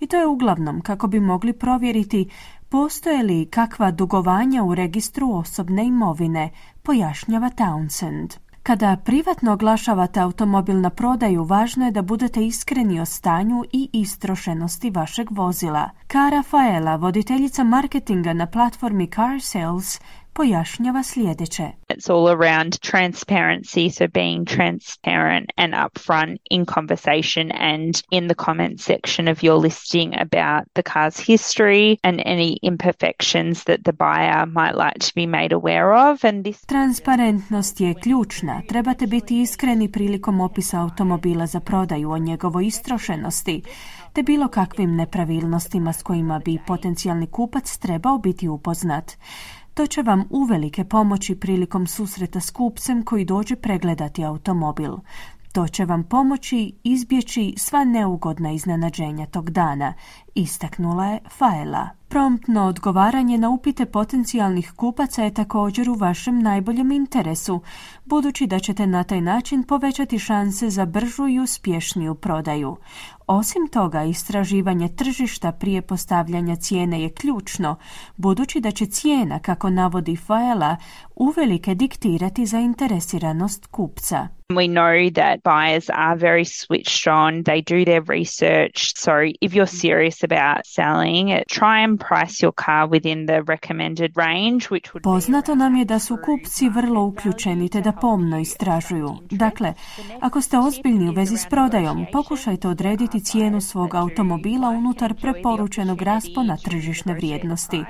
[0.00, 2.28] I to je uglavnom kako bi mogli provjeriti
[2.68, 6.50] postoje li kakva dugovanja u registru osobne imovine,
[6.82, 8.36] pojašnjava Townsend.
[8.62, 14.90] Kada privatno oglašavate automobil na prodaju, važno je da budete iskreni o stanju i istrošenosti
[14.90, 15.90] vašeg vozila.
[16.06, 20.00] Kara Faela, voditeljica marketinga na platformi Car Sales,
[20.32, 21.62] pojašnjava sljedeće.
[21.88, 28.80] It's all around transparency, so being transparent and upfront in conversation and in the comment
[28.80, 34.76] section of your listing about the car's history and any imperfections that the buyer might
[34.84, 36.24] like to be made aware of.
[36.24, 36.60] And this...
[36.66, 38.62] Transparentnost je ključna.
[38.68, 43.62] Trebate biti iskreni prilikom opisa automobila za prodaju o njegovoj istrošenosti
[44.12, 49.12] te bilo kakvim nepravilnostima s kojima bi potencijalni kupac trebao biti upoznat.
[49.74, 54.92] To će vam uvelike pomoći prilikom susreta s kupcem koji dođe pregledati automobil.
[55.52, 59.94] To će vam pomoći izbjeći sva neugodna iznenađenja tog dana,
[60.34, 61.88] istaknula je Faela.
[62.08, 67.60] Promptno odgovaranje na upite potencijalnih kupaca je također u vašem najboljem interesu,
[68.04, 72.76] budući da ćete na taj način povećati šanse za bržu i uspješniju prodaju.
[73.26, 77.76] Osim toga, istraživanje tržišta prije postavljanja cijene je ključno,
[78.16, 80.76] budući da će cijena, kako navodi Faela,
[81.16, 84.28] uvelike diktirati zainteresiranost kupca.
[84.54, 87.42] We know that buyers are very switched on.
[87.44, 88.92] They do their research.
[88.96, 94.68] So if you're serious about selling, try and price your car within the recommended range,
[94.70, 99.08] which would Poznato nam je da su kupci vrlo uključeni te da pomno istražuju.
[99.30, 99.74] Dakle,
[100.20, 106.56] ako ste ozbiljni u vezi s prodajom, pokušajte odrediti cijenu svog automobila unutar preporučenog raspona
[106.56, 107.84] tržišne vrijednosti,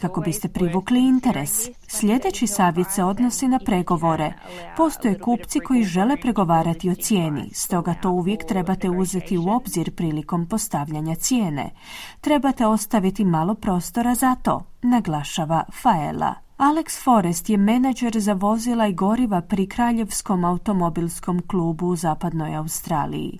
[0.00, 1.68] kako biste privukli interes.
[2.00, 4.32] Sljedeći savjet se odnosi na pregovore.
[4.76, 10.46] Postoje kupci koji žele pregovarati o cijeni, stoga to uvijek trebate uzeti u obzir prilikom
[10.48, 11.70] postavljanja cijene.
[12.20, 16.43] Trebate ostaviti malo prostora za to, naglašava Faela.
[16.56, 23.38] Alex Forrest je menadžer za vozila i goriva pri Kraljevskom automobilskom klubu u zapadnoj Australiji.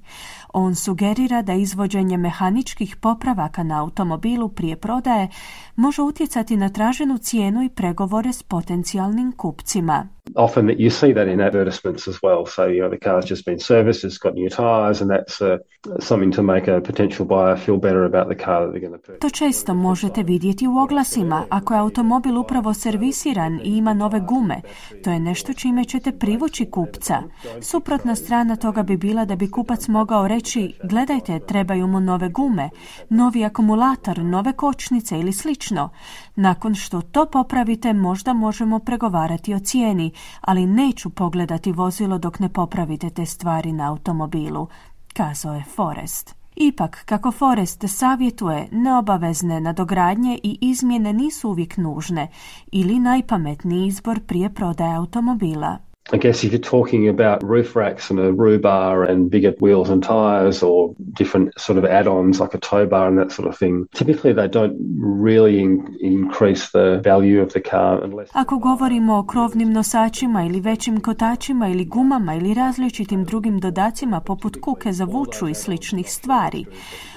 [0.53, 5.29] On sugerira da izvođenje mehaničkih popravaka na automobilu prije prodaje
[5.77, 10.09] može utjecati na traženu cijenu i pregovore s potencijalnim kupcima.
[10.37, 12.47] Often that you see that in advertisements as well.
[12.47, 15.59] So, you know, the car's just been serviced, it's got new tires and that's uh,
[16.01, 19.07] something to make a potential buyer feel better about the car that they're going to
[19.07, 19.21] purchase.
[19.21, 21.47] To često možete vidjeti u oglasima.
[21.51, 24.61] Ako je automobil upravo servisiran i ima nove gume,
[25.05, 27.23] to je nešto čime ćete privući kupca.
[27.61, 32.71] Suprotna strana toga bi bila da bi kupac mogao reći, gledajte, trebaju mu nove gume,
[33.09, 35.89] novi akumulator, nove kočnice ili slično.
[36.37, 42.49] Nakon što to popravite, možda možemo pregovarati o cijeni, ali neću pogledati vozilo dok ne
[42.49, 44.69] popravite te stvari na automobilu,
[45.13, 46.35] kazao je Forest.
[46.57, 52.29] Ipak, kako Forest savjetuje, neobavezne nadogradnje i izmjene nisu uvijek nužne
[52.73, 55.79] ili najpametniji izbor prije prodaje automobila.
[56.13, 59.89] I guess if you're talking about roof racks and a roo bar and bigger wheels
[59.89, 63.57] and tires or different sort of add-ons like a tow bar and that sort of
[63.57, 68.29] thing, typically they don't really in increase the value of the car unless...
[68.33, 74.61] Ako govorimo o krovnim nosačima ili većim kotačima ili gumama ili različitim drugim dodacima poput
[74.61, 76.65] kuke za vuču i sličnih stvari,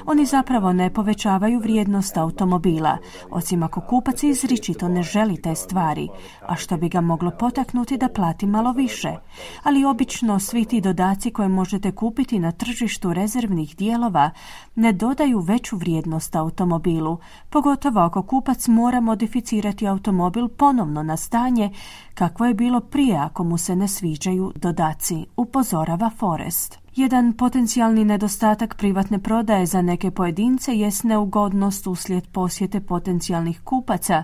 [0.10, 2.98] oni zapravo ne povećavaju vrijednost automobila,
[3.30, 6.10] osim ako kupac izričito ne želi te stvari,
[6.42, 9.16] a što bi ga moglo potaknuti da plati malo više,
[9.64, 14.32] ali obično svi ti dodaci koje možete kupiti na tržištu rezervnih dijelova
[14.76, 17.18] ne dodaju veću vrijednost automobilu,
[17.50, 21.72] pogotovo ako kupac mora modificirati automobil ponovno na stanje
[22.14, 26.87] kakvo je bilo prije ako mu se ne sviđaju dodaci, upozorava Forest.
[26.98, 34.24] Jedan potencijalni nedostatak privatne prodaje za neke pojedince jest neugodnost uslijed posjete potencijalnih kupaca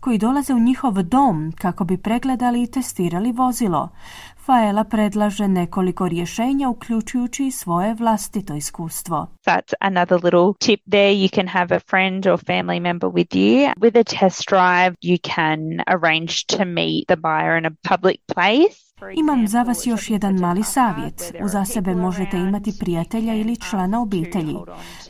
[0.00, 3.88] koji dolaze u njihov dom kako bi pregledali i testirali vozilo.
[4.36, 9.26] Faela predlaže nekoliko rješenja uključujući i svoje vlastito iskustvo.
[9.46, 11.12] That's another little tip there.
[11.12, 13.72] You can have a friend or family member with you.
[13.80, 18.91] With a test drive, you can arrange to meet the buyer in a public place.
[19.16, 21.34] Imam za vas još jedan mali savjet.
[21.44, 24.56] Uza sebe možete imati prijatelja ili člana obitelji.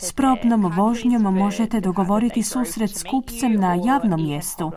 [0.00, 4.72] S probnom vožnjom možete dogovoriti susret s kupcem na javnom mjestu,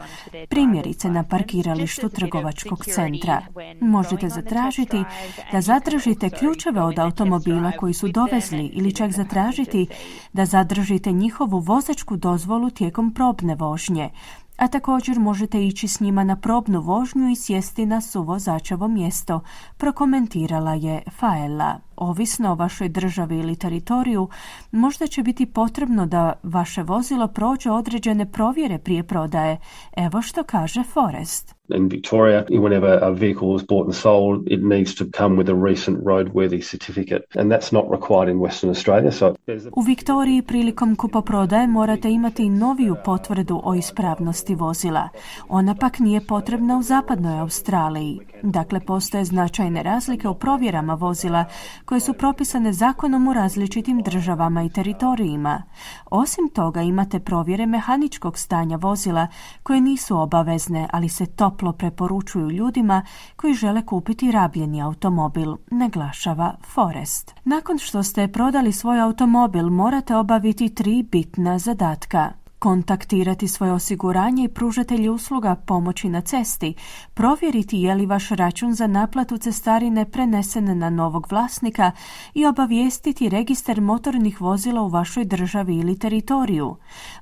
[0.49, 3.41] primjerice na parkiralištu trgovačkog centra.
[3.81, 5.03] Možete zatražiti
[5.51, 9.87] da zatražite ključeve od automobila koji su dovezli ili čak zatražiti
[10.33, 14.09] da zadržite njihovu vozačku dozvolu tijekom probne vožnje
[14.57, 19.41] a također možete ići s njima na probnu vožnju i sjesti na suvozačevo mjesto,
[19.77, 21.79] prokomentirala je Faela.
[21.97, 24.29] Ovisno o vašoj državi ili teritoriju,
[24.71, 29.57] možda će biti potrebno da vaše vozilo prođe određene provjere prije prodaje.
[29.97, 31.55] Evo što kaže Forest.
[31.69, 35.69] In Victoria, whenever a vehicle is bought and sold, it needs to come with a
[35.69, 39.11] recent roadworthy certificate, and that's not required in Western Australia.
[39.11, 39.35] So
[39.71, 45.09] U Viktoriji prilikom kupoprodaje morate imati noviju potvrdu o ispravnosti vozila.
[45.49, 48.19] Ona pak nije potrebna u zapadnoj Australiji.
[48.43, 51.45] Dakle, postoje značajne razlike u provjerama vozila
[51.85, 55.63] koje su propisane zakonom u različitim državama i teritorijima.
[56.05, 59.27] Osim toga imate provjere mehaničkog stanja vozila
[59.63, 63.01] koje nisu obavezne, ali se toplo preporučuju ljudima
[63.35, 67.33] koji žele kupiti rabljeni automobil, naglašava Forest.
[67.43, 74.47] Nakon što ste prodali svoj automobil morate obaviti tri bitna zadatka kontaktirati svoje osiguranje i
[74.47, 76.73] pružatelji usluga pomoći na cesti,
[77.15, 81.91] provjeriti je li vaš račun za naplatu cestarine prenesen na novog vlasnika
[82.33, 86.75] i obavijestiti registar motornih vozila u vašoj državi ili teritoriju.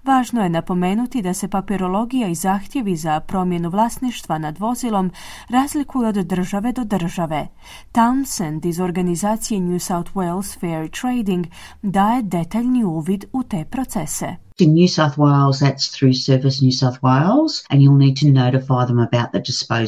[0.04, 5.12] Važno je napomenuti da se papirologija i zahtjevi za promjenu vlasništva nad vozilom
[5.50, 7.48] razlikuju od države do države.
[7.92, 11.48] Townsend iz organizacije New South Wales Fair Trading
[11.82, 14.36] daje detaljni uvid u te procese.
[14.60, 18.86] In New South Wales, that's through Service New South Wales, and you'll need to notify
[18.86, 19.83] them about the disposal.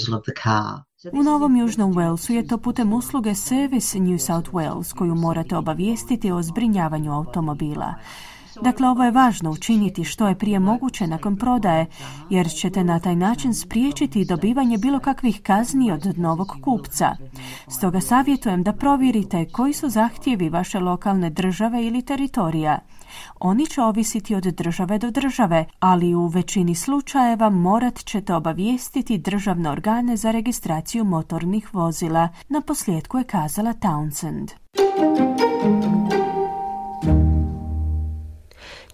[1.14, 6.32] U Novom Južnom Walesu je to putem usluge Service New South Wales koju morate obavijestiti
[6.32, 7.94] o zbrinjavanju automobila.
[8.62, 11.86] Dakle, ovo je važno učiniti što je prije moguće nakon prodaje,
[12.30, 17.16] jer ćete na taj način spriječiti dobivanje bilo kakvih kazni od novog kupca.
[17.68, 22.80] Stoga savjetujem da provjerite koji su zahtjevi vaše lokalne države ili teritorija.
[23.40, 29.70] Oni će ovisiti od države do države, ali u većini slučajeva morat ćete obavijestiti državne
[29.70, 32.30] organe za registraciju motornih vozila.
[32.50, 34.52] Na posljedku je kazala Townsend.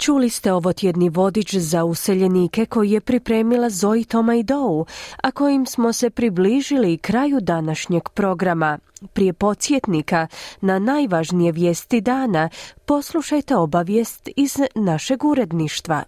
[0.01, 4.85] Čuli ste ovo tjedni vodič za useljenike koji je pripremila Zoe Toma i Dou,
[5.23, 8.79] a kojim smo se približili kraju današnjeg programa.
[9.13, 10.27] Prije podsjetnika
[10.61, 12.49] na najvažnije vijesti dana
[12.85, 16.03] poslušajte obavijest iz našeg uredništva.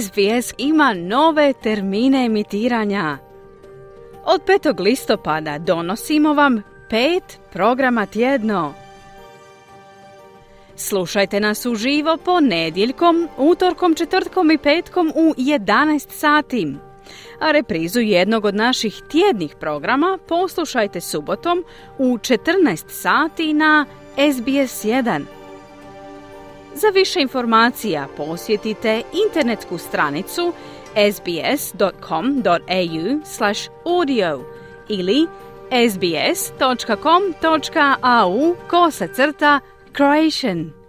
[0.00, 3.29] SBS ima nove termine emitiranja.
[4.32, 4.80] Od 5.
[4.80, 8.74] listopada donosimo vam pet programa tjedno.
[10.76, 16.74] Slušajte nas uživo ponedjeljkom, utorkom, četvrtkom i petkom u 11 sati.
[17.40, 21.64] A reprizu jednog od naših tjednih programa poslušajte subotom
[21.98, 25.24] u 14 sati na SBS 1.
[26.74, 30.52] Za više informacija posjetite internetsku stranicu
[30.94, 32.54] sbs.com.au
[33.24, 34.44] slash audio
[34.88, 35.28] ili
[35.70, 36.96] sbs.com.au
[38.68, 39.60] kosa crta
[39.92, 40.79] Croatian.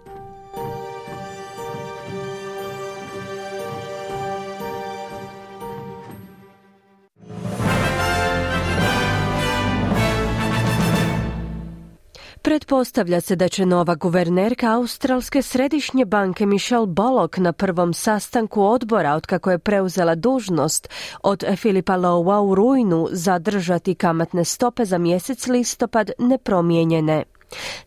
[12.52, 19.14] Pretpostavlja se da će nova guvernerka Australske središnje banke Michelle Bullock na prvom sastanku odbora
[19.14, 20.88] otkako je preuzela dužnost
[21.22, 27.24] od Filipa Lowa u rujnu zadržati kamatne stope za mjesec listopad nepromijenjene.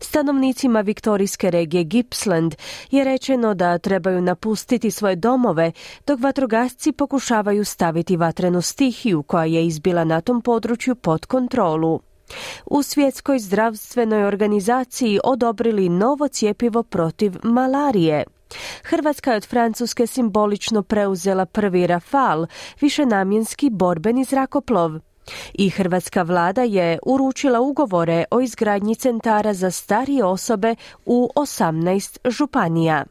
[0.00, 2.54] Stanovnicima viktorijske regije Gippsland
[2.90, 5.72] je rečeno da trebaju napustiti svoje domove
[6.06, 12.00] dok vatrogasci pokušavaju staviti vatrenu stihiju koja je izbila na tom području pod kontrolu.
[12.66, 18.24] U svjetskoj zdravstvenoj organizaciji odobrili novo cjepivo protiv malarije.
[18.82, 22.46] Hrvatska je od Francuske simbolično preuzela prvi Rafal,
[22.80, 24.92] višenamjenski borbeni zrakoplov.
[25.54, 30.74] I hrvatska vlada je uručila ugovore o izgradnji centara za starije osobe
[31.06, 33.04] u 18 županija.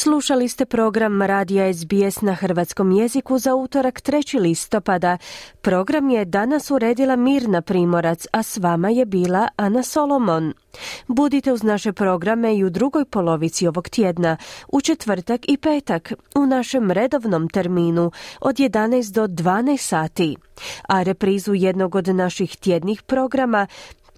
[0.00, 4.40] Slušali ste program Radija SBS na hrvatskom jeziku za utorak 3.
[4.40, 5.18] listopada.
[5.60, 10.52] Program je danas uredila Mirna Primorac, a s vama je bila Ana Solomon.
[11.08, 14.36] Budite uz naše programe i u drugoj polovici ovog tjedna,
[14.68, 20.36] u četvrtak i petak, u našem redovnom terminu od 11 do 12 sati.
[20.88, 23.66] A reprizu jednog od naših tjednih programa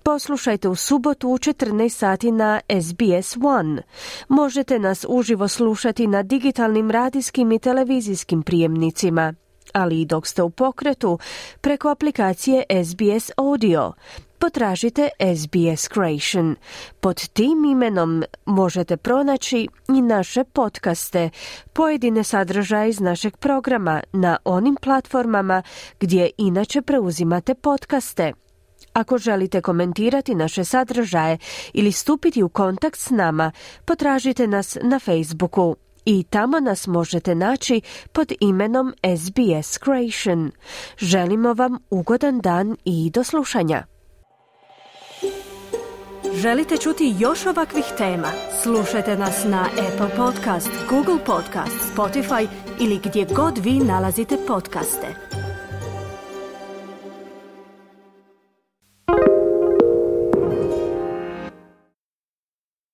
[0.03, 3.83] Poslušajte u subotu u 14 sati na SBS One.
[4.29, 9.35] Možete nas uživo slušati na digitalnim radijskim i televizijskim prijemnicima,
[9.73, 11.19] ali i dok ste u pokretu
[11.61, 13.93] preko aplikacije SBS Audio.
[14.39, 16.57] Potražite SBS Creation.
[17.01, 21.31] Pod tim imenom možete pronaći i naše podcaste,
[21.73, 25.63] pojedine sadržaje iz našeg programa na onim platformama
[26.01, 28.33] gdje inače preuzimate podcaste–
[28.93, 31.39] ako želite komentirati naše sadržaje
[31.73, 33.53] ili stupiti u kontakt s nama,
[33.85, 37.81] potražite nas na Facebooku i tamo nas možete naći
[38.13, 40.51] pod imenom SBS Creation.
[40.99, 43.85] Želimo vam ugodan dan i do slušanja.
[46.35, 48.29] Želite čuti još ovakvih tema?
[48.63, 52.49] Slušajte nas na Apple Podcast, Google Podcast, Spotify
[52.81, 55.30] ili gdje god vi nalazite podcaste.